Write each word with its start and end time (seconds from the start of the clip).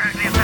Right, 0.00 0.39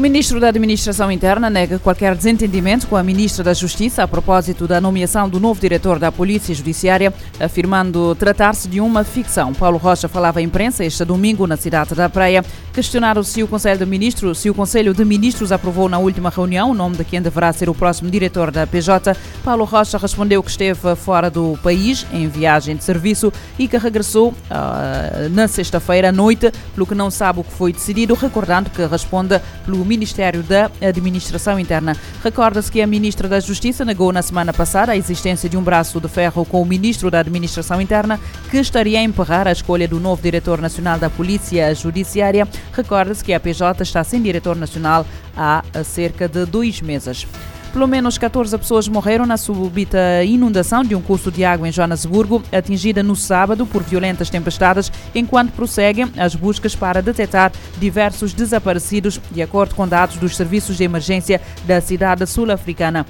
ministro 0.00 0.40
da 0.40 0.48
Administração 0.48 1.12
Interna 1.12 1.50
nega 1.50 1.78
qualquer 1.78 2.14
desentendimento 2.16 2.86
com 2.86 2.96
a 2.96 3.02
ministra 3.02 3.44
da 3.44 3.52
Justiça 3.52 4.02
a 4.02 4.08
propósito 4.08 4.66
da 4.66 4.80
nomeação 4.80 5.28
do 5.28 5.38
novo 5.38 5.60
diretor 5.60 5.98
da 5.98 6.10
Polícia 6.10 6.54
Judiciária, 6.54 7.12
afirmando 7.38 8.14
tratar-se 8.14 8.66
de 8.66 8.80
uma 8.80 9.04
ficção. 9.04 9.52
Paulo 9.52 9.76
Rocha 9.76 10.08
falava 10.08 10.38
à 10.38 10.42
imprensa 10.42 10.82
este 10.84 11.04
domingo 11.04 11.46
na 11.46 11.56
cidade 11.56 11.94
da 11.94 12.08
Praia. 12.08 12.42
Questionaram 12.72 13.22
se 13.22 13.42
o 13.42 13.48
Conselho 13.48 13.80
de 13.80 13.84
Ministros, 13.84 14.38
se 14.38 14.48
o 14.48 14.54
Conselho 14.54 14.94
de 14.94 15.04
Ministros 15.04 15.52
aprovou 15.52 15.86
na 15.86 15.98
última 15.98 16.30
reunião 16.30 16.70
o 16.70 16.74
nome 16.74 16.96
de 16.96 17.04
quem 17.04 17.20
deverá 17.20 17.52
ser 17.52 17.68
o 17.68 17.74
próximo 17.74 18.10
diretor 18.10 18.50
da 18.50 18.66
PJ. 18.66 19.14
Paulo 19.44 19.64
Rocha 19.64 19.98
respondeu 19.98 20.42
que 20.42 20.50
esteve 20.50 20.96
fora 20.96 21.28
do 21.28 21.58
país 21.62 22.06
em 22.10 22.26
viagem 22.26 22.74
de 22.74 22.84
serviço 22.84 23.30
e 23.58 23.68
que 23.68 23.76
regressou 23.76 24.28
uh, 24.30 25.28
na 25.30 25.46
sexta-feira 25.46 26.08
à 26.08 26.12
noite, 26.12 26.50
pelo 26.74 26.86
que 26.86 26.94
não 26.94 27.10
sabe 27.10 27.40
o 27.40 27.44
que 27.44 27.52
foi 27.52 27.72
decidido, 27.72 28.14
recordando 28.14 28.70
que 28.70 28.86
responde 28.86 29.38
pelo 29.66 29.89
Ministério 29.90 30.44
da 30.44 30.70
Administração 30.80 31.58
Interna. 31.58 31.96
Recorda-se 32.22 32.70
que 32.70 32.80
a 32.80 32.86
Ministra 32.86 33.28
da 33.28 33.40
Justiça 33.40 33.84
negou 33.84 34.12
na 34.12 34.22
semana 34.22 34.52
passada 34.52 34.92
a 34.92 34.96
existência 34.96 35.48
de 35.48 35.56
um 35.56 35.62
braço 35.62 36.00
de 36.00 36.06
ferro 36.06 36.44
com 36.44 36.62
o 36.62 36.64
Ministro 36.64 37.10
da 37.10 37.18
Administração 37.18 37.80
Interna, 37.80 38.20
que 38.52 38.58
estaria 38.58 39.00
a 39.00 39.02
emperrar 39.02 39.48
a 39.48 39.52
escolha 39.52 39.88
do 39.88 39.98
novo 39.98 40.22
Diretor 40.22 40.60
Nacional 40.60 40.96
da 40.96 41.10
Polícia 41.10 41.74
Judiciária. 41.74 42.46
Recorda-se 42.72 43.24
que 43.24 43.34
a 43.34 43.40
PJ 43.40 43.82
está 43.82 44.04
sem 44.04 44.22
Diretor 44.22 44.54
Nacional 44.54 45.04
há 45.36 45.64
cerca 45.82 46.28
de 46.28 46.46
dois 46.46 46.80
meses. 46.80 47.26
Pelo 47.72 47.86
menos 47.86 48.18
14 48.18 48.58
pessoas 48.58 48.88
morreram 48.88 49.24
na 49.24 49.36
súbita 49.36 50.24
inundação 50.24 50.82
de 50.82 50.96
um 50.96 51.00
curso 51.00 51.30
de 51.30 51.44
água 51.44 51.68
em 51.68 51.72
Joanesburgo, 51.72 52.42
atingida 52.50 53.00
no 53.00 53.14
sábado 53.14 53.64
por 53.64 53.80
violentas 53.84 54.28
tempestades, 54.28 54.90
enquanto 55.14 55.52
prosseguem 55.52 56.10
as 56.18 56.34
buscas 56.34 56.74
para 56.74 57.00
detectar 57.00 57.52
diversos 57.78 58.32
desaparecidos, 58.32 59.20
de 59.30 59.40
acordo 59.40 59.76
com 59.76 59.86
dados 59.86 60.16
dos 60.16 60.36
serviços 60.36 60.76
de 60.76 60.82
emergência 60.82 61.40
da 61.64 61.80
cidade 61.80 62.26
sul-africana. 62.26 63.06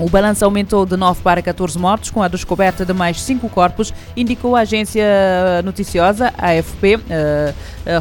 O 0.00 0.08
balanço 0.08 0.46
aumentou 0.46 0.86
de 0.86 0.96
9 0.96 1.20
para 1.20 1.42
14 1.42 1.78
mortos, 1.78 2.08
com 2.08 2.22
a 2.22 2.28
descoberta 2.28 2.86
de 2.86 2.92
mais 2.94 3.20
5 3.20 3.46
corpos, 3.50 3.92
indicou 4.16 4.56
a 4.56 4.60
agência 4.60 5.04
noticiosa 5.62 6.32
AFP. 6.38 6.96
Uh, 6.96 7.00
uh, 7.00 7.54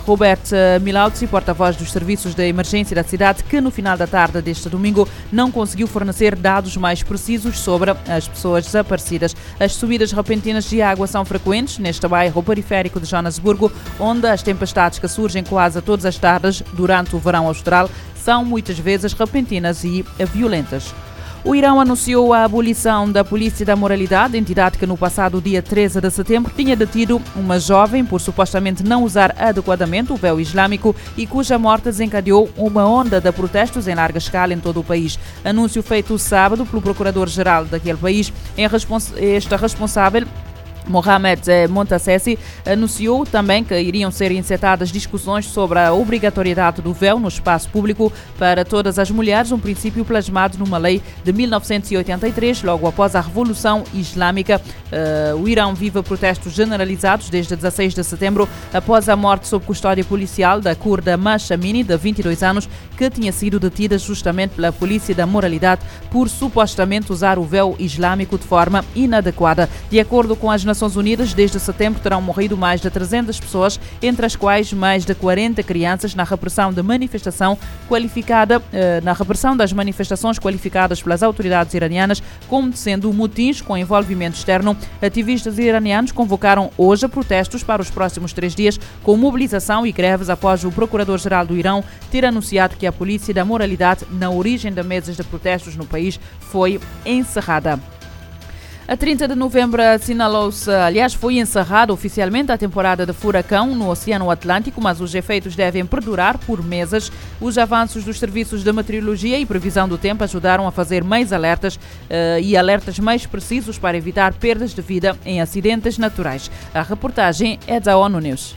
Robert 0.05 0.39
Milautzi, 0.81 1.27
porta-voz 1.27 1.75
dos 1.75 1.91
serviços 1.91 2.33
de 2.33 2.47
emergência 2.47 2.95
da 2.95 3.03
cidade, 3.03 3.43
que 3.43 3.59
no 3.59 3.69
final 3.69 3.97
da 3.97 4.07
tarde 4.07 4.41
deste 4.41 4.69
domingo 4.69 5.09
não 5.29 5.51
conseguiu 5.51 5.87
fornecer 5.87 6.37
dados 6.37 6.77
mais 6.77 7.03
precisos 7.03 7.59
sobre 7.59 7.91
as 7.91 8.29
pessoas 8.29 8.63
desaparecidas. 8.63 9.35
As 9.59 9.73
subidas 9.73 10.13
repentinas 10.13 10.69
de 10.69 10.81
água 10.81 11.05
são 11.05 11.25
frequentes 11.25 11.79
neste 11.79 12.07
bairro 12.07 12.41
periférico 12.41 13.01
de 13.01 13.07
Joanesburgo, 13.07 13.69
onde 13.99 14.25
as 14.25 14.41
tempestades 14.41 14.99
que 14.99 15.07
surgem 15.09 15.43
quase 15.43 15.81
todas 15.81 16.05
as 16.05 16.17
tardes 16.17 16.63
durante 16.71 17.13
o 17.13 17.19
verão 17.19 17.45
austral 17.45 17.89
são 18.15 18.45
muitas 18.45 18.79
vezes 18.79 19.11
repentinas 19.11 19.83
e 19.83 20.05
violentas. 20.33 20.93
O 21.41 21.55
Irão 21.55 21.79
anunciou 21.79 22.33
a 22.33 22.43
abolição 22.43 23.09
da 23.09 23.23
Polícia 23.23 23.65
da 23.65 23.73
Moralidade, 23.73 24.37
entidade 24.37 24.77
que 24.77 24.85
no 24.85 24.97
passado 24.97 25.39
dia 25.39 25.61
13 25.61 26.01
de 26.01 26.11
setembro 26.11 26.51
tinha 26.53 26.75
detido 26.75 27.21
uma 27.33 27.57
jovem 27.57 28.03
por 28.03 28.19
supostamente 28.19 28.83
não 28.83 29.05
usar 29.05 29.33
adequadamente 29.39 30.11
o 30.11 30.17
véu 30.17 30.37
islâmico 30.37 30.93
e 31.15 31.25
cuja 31.25 31.57
morte 31.57 31.85
desencadeou 31.85 32.49
uma 32.57 32.85
onda 32.85 33.21
de 33.21 33.31
protestos 33.31 33.87
em 33.87 33.95
larga 33.95 34.17
escala 34.17 34.53
em 34.53 34.59
todo 34.59 34.81
o 34.81 34.83
país. 34.83 35.17
Anúncio 35.43 35.81
feito 35.81 36.19
sábado 36.19 36.65
pelo 36.65 36.81
Procurador-Geral 36.81 37.63
daquele 37.63 37.97
país. 37.97 38.33
Este 39.17 39.55
responsável 39.55 40.27
Mohamed 40.87 41.49
eh, 41.49 41.67
Montassessi 41.67 42.37
anunciou 42.65 43.25
também 43.25 43.63
que 43.63 43.79
iriam 43.79 44.11
ser 44.11 44.31
incitadas 44.31 44.91
discussões 44.91 45.45
sobre 45.45 45.79
a 45.79 45.93
obrigatoriedade 45.93 46.81
do 46.81 46.93
véu 46.93 47.19
no 47.19 47.27
espaço 47.27 47.69
público 47.69 48.11
para 48.37 48.65
todas 48.65 48.97
as 48.97 49.11
mulheres, 49.11 49.51
um 49.51 49.59
princípio 49.59 50.03
plasmado 50.03 50.57
numa 50.57 50.77
lei 50.77 51.01
de 51.23 51.31
1983, 51.31 52.63
logo 52.63 52.87
após 52.87 53.15
a 53.15 53.21
Revolução 53.21 53.83
Islâmica. 53.93 54.61
Eh, 54.91 55.33
o 55.35 55.47
Irão 55.47 55.73
vive 55.75 56.01
protestos 56.01 56.53
generalizados 56.53 57.29
desde 57.29 57.55
16 57.55 57.93
de 57.93 58.03
setembro, 58.03 58.47
após 58.73 59.09
a 59.09 59.15
morte 59.15 59.47
sob 59.47 59.65
custódia 59.65 60.03
policial 60.03 60.59
da 60.59 60.75
curda 60.75 61.17
Masha 61.17 61.55
Mini, 61.55 61.83
de 61.83 61.95
22 61.95 62.43
anos, 62.43 62.69
que 62.97 63.09
tinha 63.09 63.31
sido 63.31 63.59
detida 63.59 63.97
justamente 63.97 64.55
pela 64.55 64.71
Polícia 64.71 65.13
da 65.15 65.25
Moralidade 65.25 65.81
por 66.11 66.27
supostamente 66.27 67.11
usar 67.11 67.37
o 67.37 67.43
véu 67.43 67.75
islâmico 67.79 68.37
de 68.37 68.45
forma 68.45 68.83
inadequada. 68.95 69.69
De 69.89 69.99
acordo 69.99 70.35
com 70.35 70.49
as 70.49 70.63
Nações 70.69 70.95
Unidas, 70.95 71.33
desde 71.33 71.59
setembro 71.59 71.99
terão 71.99 72.21
morrido 72.21 72.55
mais 72.55 72.79
de 72.79 72.91
300 72.91 73.39
pessoas, 73.39 73.79
entre 74.03 74.23
as 74.23 74.35
quais 74.35 74.71
mais 74.71 75.03
de 75.03 75.15
40 75.15 75.63
crianças, 75.63 76.13
na 76.13 76.23
repressão 76.23 76.71
de 76.71 76.83
manifestação 76.83 77.57
qualificada, 77.87 78.61
eh, 78.71 79.01
na 79.01 79.13
repressão 79.13 79.57
das 79.57 79.73
manifestações 79.73 80.37
qualificadas 80.37 81.01
pelas 81.01 81.23
autoridades 81.23 81.73
iranianas 81.73 82.21
como 82.47 82.71
sendo 82.71 83.11
motins 83.11 83.61
com 83.61 83.75
envolvimento 83.75 84.37
externo. 84.37 84.77
Ativistas 85.01 85.57
iranianos 85.57 86.11
convocaram 86.11 86.69
hoje 86.77 87.07
protestos 87.07 87.63
para 87.63 87.81
os 87.81 87.89
próximos 87.89 88.31
três 88.31 88.53
dias, 88.53 88.79
com 89.01 89.17
mobilização 89.17 89.87
e 89.87 89.91
greves 89.91 90.29
após 90.29 90.63
o 90.63 90.71
Procurador-Geral 90.71 91.47
do 91.47 91.57
Irão 91.57 91.83
ter 92.11 92.23
anunciado 92.23 92.77
que 92.77 92.85
a 92.85 92.91
polícia 92.91 93.33
da 93.33 93.43
moralidade 93.43 94.05
na 94.11 94.29
origem 94.29 94.71
de 94.71 94.83
mesas 94.83 95.17
de 95.17 95.23
protestos 95.23 95.75
no 95.75 95.85
país 95.87 96.19
foi 96.39 96.79
encerrada. 97.03 97.98
A 98.89 98.97
30 98.97 99.27
de 99.27 99.35
novembro 99.35 99.83
assinalou-se, 99.83 100.67
aliás, 100.71 101.13
foi 101.13 101.37
encerrada 101.37 101.93
oficialmente 101.93 102.51
a 102.51 102.57
temporada 102.57 103.05
de 103.05 103.13
furacão 103.13 103.75
no 103.75 103.87
Oceano 103.87 104.31
Atlântico, 104.31 104.81
mas 104.81 104.99
os 104.99 105.13
efeitos 105.13 105.55
devem 105.55 105.85
perdurar 105.85 106.39
por 106.39 106.63
meses. 106.63 107.11
Os 107.39 107.59
avanços 107.59 108.03
dos 108.03 108.17
serviços 108.17 108.63
de 108.63 108.73
meteorologia 108.73 109.37
e 109.37 109.45
previsão 109.45 109.87
do 109.87 109.95
tempo 109.95 110.23
ajudaram 110.23 110.67
a 110.67 110.71
fazer 110.71 111.03
mais 111.03 111.31
alertas 111.31 111.75
uh, 111.75 112.39
e 112.41 112.57
alertas 112.57 112.97
mais 112.97 113.27
precisos 113.27 113.77
para 113.77 113.95
evitar 113.95 114.33
perdas 114.33 114.73
de 114.73 114.81
vida 114.81 115.15
em 115.23 115.39
acidentes 115.39 115.99
naturais. 115.99 116.49
A 116.73 116.81
reportagem 116.81 117.59
é 117.67 117.79
da 117.79 117.95
ONU 117.95 118.19
News. 118.19 118.55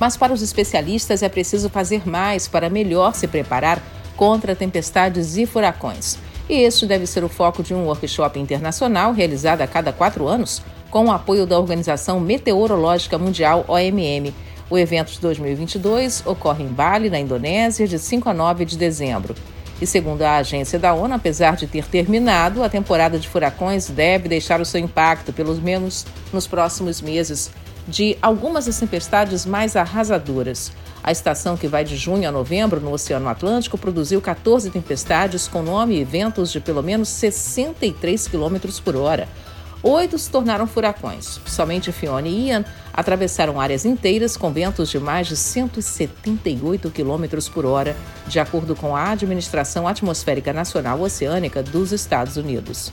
Mas 0.00 0.16
para 0.16 0.32
os 0.32 0.42
especialistas 0.42 1.22
é 1.22 1.28
preciso 1.28 1.70
fazer 1.70 2.02
mais 2.04 2.48
para 2.48 2.68
melhor 2.68 3.14
se 3.14 3.28
preparar 3.28 3.80
contra 4.16 4.56
tempestades 4.56 5.36
e 5.36 5.46
furacões. 5.46 6.18
E 6.48 6.54
este 6.62 6.86
deve 6.86 7.06
ser 7.06 7.24
o 7.24 7.28
foco 7.28 7.62
de 7.62 7.72
um 7.72 7.86
workshop 7.86 8.38
internacional 8.38 9.12
realizado 9.12 9.60
a 9.60 9.66
cada 9.66 9.92
quatro 9.92 10.26
anos, 10.26 10.62
com 10.90 11.06
o 11.06 11.12
apoio 11.12 11.46
da 11.46 11.58
Organização 11.58 12.20
Meteorológica 12.20 13.16
Mundial 13.16 13.64
OMM. 13.68 14.34
O 14.68 14.76
evento 14.76 15.12
de 15.12 15.20
2022 15.20 16.22
ocorre 16.26 16.64
em 16.64 16.68
Bali, 16.68 17.08
na 17.08 17.18
Indonésia, 17.18 17.86
de 17.86 17.98
5 17.98 18.28
a 18.28 18.34
9 18.34 18.64
de 18.64 18.76
dezembro. 18.76 19.34
E 19.80 19.86
segundo 19.86 20.22
a 20.22 20.36
agência 20.36 20.78
da 20.78 20.94
ONU, 20.94 21.14
apesar 21.14 21.56
de 21.56 21.66
ter 21.66 21.84
terminado, 21.86 22.62
a 22.62 22.68
temporada 22.68 23.18
de 23.18 23.28
furacões 23.28 23.88
deve 23.88 24.28
deixar 24.28 24.60
o 24.60 24.64
seu 24.64 24.80
impacto, 24.80 25.32
pelo 25.32 25.54
menos 25.56 26.06
nos 26.32 26.46
próximos 26.46 27.00
meses, 27.00 27.50
de 27.88 28.16
algumas 28.22 28.66
das 28.66 28.78
tempestades 28.78 29.44
mais 29.44 29.74
arrasadoras. 29.74 30.70
A 31.04 31.10
estação, 31.10 31.56
que 31.56 31.66
vai 31.66 31.84
de 31.84 31.96
junho 31.96 32.28
a 32.28 32.32
novembro 32.32 32.80
no 32.80 32.92
Oceano 32.92 33.28
Atlântico, 33.28 33.76
produziu 33.76 34.20
14 34.20 34.70
tempestades 34.70 35.48
com 35.48 35.60
nome 35.60 35.98
e 35.98 36.04
ventos 36.04 36.52
de 36.52 36.60
pelo 36.60 36.80
menos 36.80 37.08
63 37.08 38.28
km 38.28 38.56
por 38.84 38.94
hora. 38.94 39.28
Oito 39.82 40.16
se 40.16 40.30
tornaram 40.30 40.64
furacões. 40.64 41.40
Somente 41.44 41.90
Fiona 41.90 42.28
e 42.28 42.50
Ian 42.50 42.64
atravessaram 42.92 43.60
áreas 43.60 43.84
inteiras 43.84 44.36
com 44.36 44.52
ventos 44.52 44.88
de 44.88 45.00
mais 45.00 45.26
de 45.26 45.36
178 45.36 46.88
km 46.92 47.50
por 47.52 47.66
hora, 47.66 47.96
de 48.28 48.38
acordo 48.38 48.76
com 48.76 48.94
a 48.94 49.10
Administração 49.10 49.88
Atmosférica 49.88 50.52
Nacional 50.52 51.00
Oceânica 51.00 51.64
dos 51.64 51.90
Estados 51.90 52.36
Unidos. 52.36 52.92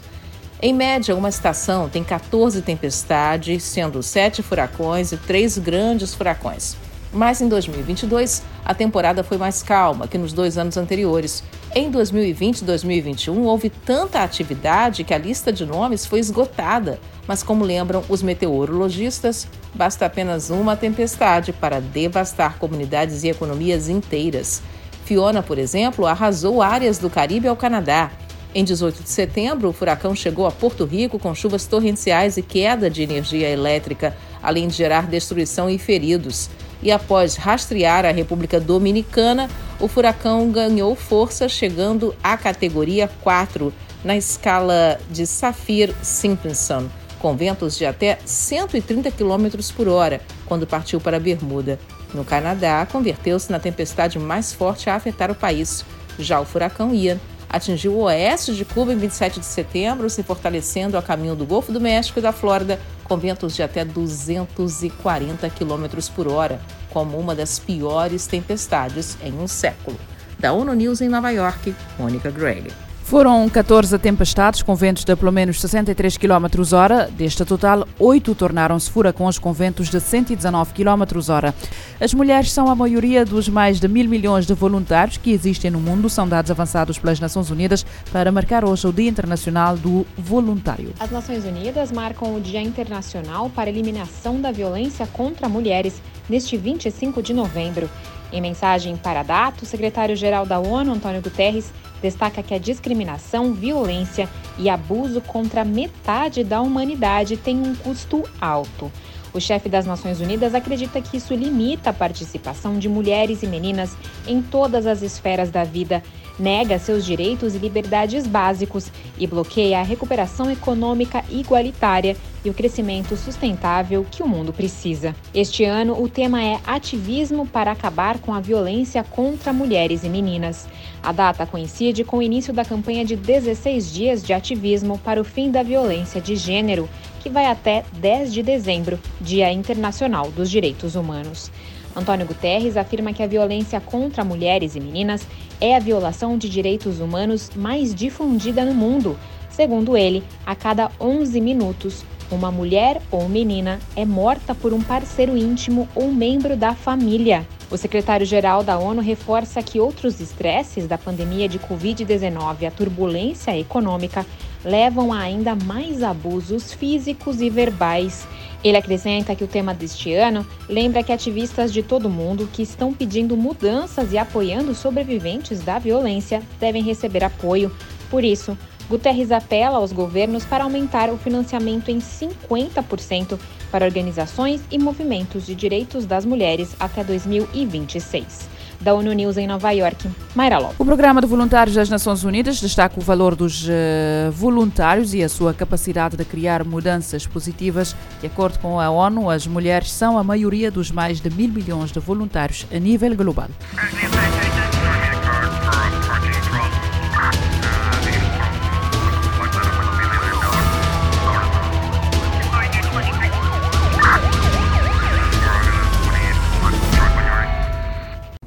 Em 0.60 0.74
média, 0.74 1.16
uma 1.16 1.30
estação 1.30 1.88
tem 1.88 2.04
14 2.04 2.64
tempestades, 2.64 3.62
sendo 3.62 4.02
sete 4.02 4.42
furacões 4.42 5.12
e 5.12 5.18
três 5.18 5.60
grandes 5.60 6.16
furacões. 6.16 6.76
Mas 7.12 7.42
em 7.42 7.48
2022, 7.48 8.44
a 8.64 8.74
temporada 8.74 9.24
foi 9.24 9.38
mais 9.38 9.64
calma 9.64 10.08
que 10.08 10.18
nos 10.18 10.32
dois 10.32 10.58
anos 10.58 10.78
anteriores. 10.78 11.44
Em 11.76 11.90
2020 11.90 12.60
e 12.60 12.66
2021, 12.66 13.44
houve 13.46 13.70
tanta 13.70 14.22
atividade 14.22 15.04
que 15.04 15.14
a 15.14 15.18
lista 15.18 15.52
de 15.52 15.66
nomes 15.66 16.06
foi 16.06 16.20
esgotada. 16.20 17.00
Mas, 17.28 17.42
como 17.42 17.64
lembram 17.64 18.04
os 18.10 18.22
meteorologistas, 18.22 19.48
basta 19.74 20.06
apenas 20.06 20.50
uma 20.52 20.76
tempestade 20.76 21.52
para 21.52 21.80
devastar 21.80 22.58
comunidades 22.60 23.24
e 23.24 23.30
economias 23.30 23.90
inteiras. 23.90 24.62
Fiona, 25.06 25.42
por 25.42 25.58
exemplo, 25.58 26.06
arrasou 26.06 26.62
áreas 26.62 27.00
do 27.00 27.10
Caribe 27.10 27.48
ao 27.48 27.56
Canadá. 27.56 28.12
Em 28.54 28.64
18 28.64 29.04
de 29.04 29.10
setembro, 29.10 29.70
o 29.70 29.74
furacão 29.74 30.16
chegou 30.16 30.48
a 30.48 30.52
Porto 30.52 30.86
Rico 30.86 31.20
com 31.20 31.36
chuvas 31.36 31.68
torrenciais 31.68 32.36
e 32.38 32.42
queda 32.42 32.90
de 32.90 33.04
energia 33.04 33.48
elétrica, 33.48 34.16
além 34.42 34.68
de 34.68 34.76
gerar 34.76 35.06
destruição 35.08 35.70
e 35.70 35.78
feridos. 35.78 36.50
E 36.82 36.92
após 36.92 37.36
rastrear 37.36 38.06
a 38.06 38.12
República 38.12 38.60
Dominicana, 38.60 39.50
o 39.80 39.88
furacão 39.88 40.50
ganhou 40.50 40.96
força, 40.96 41.50
chegando 41.50 42.16
à 42.24 42.38
categoria 42.38 43.10
4 43.22 43.74
na 44.04 44.16
escala 44.16 45.00
de 45.10 45.26
Saffir-Simpson, 45.26 46.90
com 47.20 47.36
ventos 47.36 47.78
de 47.78 47.86
até 47.86 48.18
130 48.24 49.12
km 49.12 49.48
por 49.76 49.88
hora, 49.90 50.22
quando 50.46 50.66
partiu 50.66 51.02
para 51.02 51.20
Bermuda. 51.20 51.80
No 52.14 52.24
Canadá, 52.24 52.88
converteu-se 52.90 53.52
na 53.52 53.60
tempestade 53.60 54.18
mais 54.18 54.54
forte 54.54 54.90
a 54.90 54.96
afetar 54.96 55.30
o 55.30 55.36
país. 55.36 55.86
Já 56.18 56.40
o 56.40 56.46
furacão 56.46 56.94
Ian 56.94 57.20
atingiu 57.50 57.94
o 57.94 58.04
oeste 58.04 58.54
de 58.54 58.64
Cuba 58.64 58.94
em 58.94 58.98
27 58.98 59.40
de 59.40 59.46
setembro, 59.46 60.10
se 60.10 60.22
fortalecendo 60.22 60.98
a 60.98 61.02
caminho 61.02 61.36
do 61.36 61.46
Golfo 61.46 61.72
do 61.72 61.82
México 61.82 62.20
e 62.20 62.22
da 62.22 62.32
Flórida, 62.32 62.80
com 63.04 63.18
ventos 63.18 63.56
de 63.56 63.64
até 63.64 63.84
240 63.84 65.50
km 65.50 65.86
por 66.16 66.28
hora, 66.28 66.62
como 66.90 67.18
uma 67.18 67.34
das 67.34 67.58
piores 67.58 68.28
tempestades 68.28 69.18
em 69.24 69.34
um 69.34 69.48
século. 69.48 69.98
Da 70.38 70.54
ONU 70.54 70.74
News 70.74 71.02
em 71.02 71.10
Nova 71.10 71.32
York, 71.32 71.76
Mônica 71.98 72.30
Gregg. 72.30 72.72
Foram 73.10 73.50
14 73.50 73.98
tempestades 73.98 74.62
com 74.62 74.76
ventos 74.76 75.04
de 75.04 75.16
pelo 75.16 75.32
menos 75.32 75.60
63 75.60 76.16
km 76.16 76.46
hora. 76.76 77.10
Deste 77.10 77.44
total, 77.44 77.88
8 77.98 78.36
tornaram-se 78.36 78.88
furacões 78.92 79.40
com 79.40 79.52
ventos 79.52 79.90
de 79.90 80.00
119 80.00 80.74
km 80.76 81.32
hora. 81.32 81.56
As 82.00 82.14
mulheres 82.14 82.52
são 82.52 82.70
a 82.70 82.76
maioria 82.76 83.26
dos 83.26 83.50
mais 83.50 83.80
de 83.80 83.88
mil 83.88 84.08
milhões 84.08 84.46
de 84.46 84.54
voluntários 84.54 85.18
que 85.18 85.32
existem 85.32 85.72
no 85.72 85.80
mundo, 85.80 86.08
são 86.08 86.30
dados 86.30 86.52
avançados 86.52 87.00
pelas 87.00 87.20
Nações 87.20 87.50
Unidas 87.50 87.84
para 88.12 88.32
marcar 88.32 88.64
hoje 88.64 88.86
o 88.86 88.94
Dia 88.94 89.10
Internacional 89.10 89.76
do 89.76 90.06
Voluntário. 90.16 90.94
As 91.00 91.10
Nações 91.10 91.44
Unidas 91.46 91.92
marcam 91.92 92.36
o 92.36 92.40
Dia 92.40 92.62
Internacional 92.62 93.50
para 93.50 93.72
a 93.72 93.74
Eliminação 93.74 94.40
da 94.40 94.52
Violência 94.52 95.08
contra 95.08 95.50
Mulheres 95.50 96.00
neste 96.30 96.56
25 96.56 97.24
de 97.24 97.34
novembro. 97.34 97.90
Em 98.32 98.42
mensagem 98.42 98.96
para 98.96 99.22
a 99.22 99.24
data, 99.24 99.64
o 99.64 99.68
secretário-geral 99.68 100.46
da 100.46 100.60
ONU, 100.60 100.94
Antônio 100.94 101.22
Guterres, 101.22 101.74
destaca 102.02 102.44
que 102.44 102.54
a 102.54 102.60
discriminação, 102.60 103.54
violência 103.54 104.30
e 104.58 104.70
abuso 104.70 105.22
contra 105.22 105.66
metade 105.66 106.44
da 106.44 106.62
humanidade 106.62 107.38
tem 107.38 107.58
um 107.58 107.76
custo 107.76 108.24
alto. 108.40 108.92
O 109.34 109.40
chefe 109.40 109.70
das 109.70 109.86
Nações 109.86 110.20
Unidas 110.20 110.56
acredita 110.56 111.02
que 111.02 111.18
isso 111.18 111.34
limita 111.34 111.92
a 111.92 111.94
participação 111.94 112.80
de 112.80 112.90
mulheres 112.90 113.44
e 113.44 113.48
meninas 113.48 113.96
em 114.28 114.42
todas 114.42 114.88
as 114.88 115.02
esferas 115.02 115.52
da 115.52 115.64
vida, 115.64 116.04
nega 116.40 116.80
seus 116.80 117.06
direitos 117.06 117.54
e 117.54 117.58
liberdades 117.58 118.26
básicos 118.26 118.92
e 119.18 119.28
bloqueia 119.28 119.80
a 119.80 119.84
recuperação 119.84 120.50
econômica 120.50 121.24
igualitária 121.30 122.16
e 122.44 122.50
o 122.50 122.54
crescimento 122.54 123.18
sustentável 123.18 124.06
que 124.10 124.24
o 124.24 124.28
mundo 124.28 124.54
precisa. 124.54 125.14
Este 125.34 125.66
ano, 125.66 126.02
o 126.02 126.08
tema 126.08 126.42
é 126.42 126.60
Ativismo 126.66 127.46
para 127.46 127.72
acabar 127.72 128.20
com 128.20 128.34
a 128.34 128.40
violência 128.40 129.04
contra 129.04 129.52
mulheres 129.52 130.04
e 130.04 130.10
meninas. 130.10 130.68
A 131.04 131.12
data 131.12 131.46
coincide 131.46 132.04
com 132.04 132.18
o 132.18 132.22
início 132.22 132.54
da 132.54 132.64
campanha 132.64 133.04
de 133.04 133.16
16 133.16 133.94
dias 133.94 134.24
de 134.24 134.34
ativismo 134.34 134.98
para 135.00 135.20
o 135.20 135.26
fim 135.26 135.52
da 135.52 135.64
violência 135.64 136.22
de 136.22 136.36
gênero, 136.36 136.90
que 137.20 137.30
vai 137.30 137.46
até 137.46 137.84
10 137.94 138.34
de 138.34 138.42
dezembro, 138.42 139.00
Dia 139.20 139.52
Internacional 139.52 140.32
dos 140.32 140.50
Direitos 140.50 140.96
Humanos. 140.96 141.52
Antônio 142.00 142.26
Guterres 142.26 142.78
afirma 142.78 143.12
que 143.12 143.22
a 143.22 143.28
violência 143.28 143.80
contra 143.82 144.24
mulheres 144.24 144.76
e 144.76 144.80
meninas 144.80 145.28
é 145.60 145.76
a 145.76 145.80
violação 145.80 146.38
de 146.38 146.50
direitos 146.50 147.00
humanos 147.00 147.52
mais 147.56 147.94
difundida 147.94 148.64
no 148.64 148.74
mundo. 148.74 149.20
Segundo 149.50 149.98
ele, 149.98 150.24
a 150.46 150.56
cada 150.56 150.90
11 151.00 151.42
minutos, 151.42 152.06
uma 152.32 152.50
mulher 152.52 153.02
ou 153.12 153.28
menina 153.28 153.80
é 153.96 154.06
morta 154.06 154.56
por 154.56 154.72
um 154.72 154.82
parceiro 154.82 155.36
íntimo 155.36 155.90
ou 155.94 156.10
membro 156.10 156.56
da 156.56 156.74
família. 156.74 157.46
O 157.72 157.78
secretário-geral 157.78 158.64
da 158.64 158.80
ONU 158.80 159.00
reforça 159.00 159.62
que 159.62 159.80
outros 159.80 160.20
estresses 160.20 160.88
da 160.88 160.98
pandemia 160.98 161.48
de 161.48 161.60
Covid-19 161.60 162.62
e 162.62 162.66
a 162.66 162.72
turbulência 162.72 163.56
econômica 163.56 164.26
levam 164.66 165.14
a 165.14 165.20
ainda 165.20 165.56
mais 165.56 166.02
abusos 166.02 166.74
físicos 166.74 167.42
e 167.42 167.50
verbais. 167.50 168.28
Ele 168.64 168.76
acrescenta 168.76 169.36
que 169.36 169.44
o 169.44 169.48
tema 169.48 169.74
deste 169.74 170.12
ano 170.14 170.46
lembra 170.68 171.04
que 171.04 171.14
ativistas 171.14 171.72
de 171.72 171.84
todo 171.84 172.10
mundo 172.10 172.50
que 172.52 172.64
estão 172.64 172.92
pedindo 172.92 173.38
mudanças 173.38 174.12
e 174.14 174.18
apoiando 174.18 174.74
sobreviventes 174.74 175.62
da 175.62 175.78
violência 175.78 176.42
devem 176.60 176.82
receber 176.82 177.24
apoio. 177.24 177.72
Por 178.10 178.24
isso, 178.24 178.58
Guterres 178.90 179.32
apela 179.32 179.78
aos 179.78 179.92
governos 179.92 180.44
para 180.46 180.64
aumentar 180.64 181.10
o 181.10 181.18
financiamento 181.18 181.90
em 181.90 182.00
50% 182.00 183.40
para 183.72 183.86
organizações 183.86 184.62
e 184.72 184.80
movimentos 184.80 185.46
de 185.46 185.54
direitos 185.54 186.06
das 186.06 186.26
mulheres 186.26 186.76
até 186.80 187.04
2026 187.04 188.50
da 188.82 188.94
ONU 188.94 189.12
News 189.12 189.38
em 189.38 189.46
Nova 189.46 189.72
York. 189.72 190.10
Mayra 190.34 190.58
Lopes. 190.58 190.80
O 190.80 190.86
Programa 190.86 191.22
de 191.22 191.28
Voluntários 191.28 191.76
das 191.76 191.90
Nações 191.90 192.24
Unidas 192.24 192.62
destaca 192.62 193.00
o 193.00 193.04
valor 193.04 193.36
dos 193.36 193.68
uh, 193.68 194.32
voluntários 194.32 195.14
e 195.14 195.24
a 195.24 195.30
sua 195.30 195.54
capacidade 195.54 196.16
de 196.16 196.24
criar 196.24 196.64
mudanças 196.64 197.28
positivas. 197.28 197.96
De 198.22 198.28
acordo 198.28 198.58
com 198.60 198.80
a 198.80 198.90
ONU, 198.90 199.30
as 199.30 199.46
mulheres 199.46 199.92
são 199.92 200.18
a 200.18 200.24
maioria 200.24 200.72
dos 200.72 200.92
mais 200.92 201.20
de 201.20 201.30
mil 201.30 201.50
milhões 201.50 201.92
de 201.92 202.00
voluntários 202.00 202.66
a 202.72 202.80
nível 202.80 203.16
global. 203.16 203.50